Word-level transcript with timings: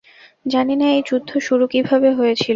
জানিনা 0.45 0.85
এই 0.89 1.01
যুদ্ধ 1.05 1.31
শুরু 1.47 1.65
কিভাবে 1.67 2.09
হয়েছিল। 2.13 2.49